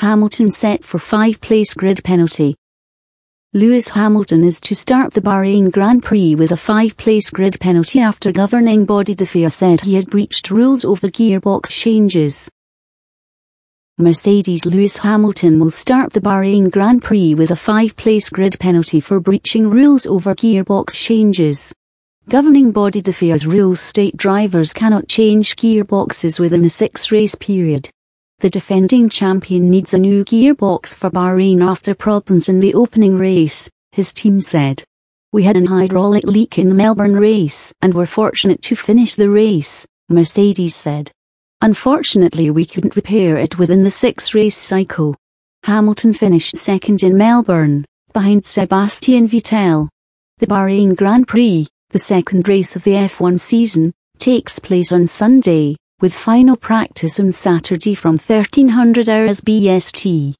Hamilton 0.00 0.50
set 0.50 0.82
for 0.82 0.98
five-place 0.98 1.74
grid 1.74 2.02
penalty. 2.02 2.54
Lewis 3.52 3.90
Hamilton 3.90 4.44
is 4.44 4.58
to 4.62 4.74
start 4.74 5.12
the 5.12 5.20
Bahrain 5.20 5.70
Grand 5.70 6.02
Prix 6.02 6.34
with 6.36 6.52
a 6.52 6.56
five-place 6.56 7.28
grid 7.28 7.60
penalty 7.60 8.00
after 8.00 8.32
governing 8.32 8.86
body 8.86 9.12
the 9.12 9.26
FIA 9.26 9.50
said 9.50 9.82
he 9.82 9.96
had 9.96 10.08
breached 10.08 10.50
rules 10.50 10.86
over 10.86 11.08
gearbox 11.08 11.70
changes. 11.70 12.48
Mercedes 13.98 14.64
Lewis 14.64 14.96
Hamilton 14.96 15.60
will 15.60 15.70
start 15.70 16.14
the 16.14 16.22
Bahrain 16.22 16.70
Grand 16.70 17.02
Prix 17.02 17.34
with 17.34 17.50
a 17.50 17.56
five-place 17.56 18.30
grid 18.30 18.58
penalty 18.58 19.00
for 19.00 19.20
breaching 19.20 19.68
rules 19.68 20.06
over 20.06 20.34
gearbox 20.34 20.94
changes. 20.94 21.74
Governing 22.26 22.72
body 22.72 23.02
the 23.02 23.12
FIA's 23.12 23.46
rules 23.46 23.80
state 23.80 24.16
drivers 24.16 24.72
cannot 24.72 25.08
change 25.08 25.56
gearboxes 25.56 26.40
within 26.40 26.64
a 26.64 26.70
six-race 26.70 27.34
period. 27.34 27.90
The 28.40 28.48
defending 28.48 29.10
champion 29.10 29.68
needs 29.68 29.92
a 29.92 29.98
new 29.98 30.24
gearbox 30.24 30.96
for 30.96 31.10
Bahrain 31.10 31.62
after 31.62 31.94
problems 31.94 32.48
in 32.48 32.58
the 32.58 32.72
opening 32.72 33.18
race, 33.18 33.68
his 33.92 34.14
team 34.14 34.40
said. 34.40 34.82
We 35.30 35.42
had 35.42 35.58
an 35.58 35.66
hydraulic 35.66 36.24
leak 36.24 36.58
in 36.58 36.70
the 36.70 36.74
Melbourne 36.74 37.16
race 37.16 37.74
and 37.82 37.92
were 37.92 38.06
fortunate 38.06 38.62
to 38.62 38.74
finish 38.74 39.14
the 39.14 39.28
race, 39.28 39.86
Mercedes 40.08 40.74
said. 40.74 41.12
Unfortunately 41.60 42.50
we 42.50 42.64
couldn't 42.64 42.96
repair 42.96 43.36
it 43.36 43.58
within 43.58 43.84
the 43.84 43.90
six 43.90 44.34
race 44.34 44.56
cycle. 44.56 45.14
Hamilton 45.64 46.14
finished 46.14 46.56
second 46.56 47.02
in 47.02 47.18
Melbourne, 47.18 47.84
behind 48.14 48.46
Sebastian 48.46 49.28
Vettel. 49.28 49.90
The 50.38 50.46
Bahrain 50.46 50.96
Grand 50.96 51.28
Prix, 51.28 51.66
the 51.90 51.98
second 51.98 52.48
race 52.48 52.74
of 52.74 52.84
the 52.84 52.92
F1 52.92 53.38
season, 53.38 53.92
takes 54.18 54.58
place 54.58 54.92
on 54.92 55.06
Sunday, 55.06 55.76
with 56.00 56.14
final 56.14 56.56
practice 56.56 57.20
on 57.20 57.32
Saturday 57.32 57.94
from 57.94 58.12
1300 58.14 59.08
hours 59.08 59.40
BST. 59.40 60.39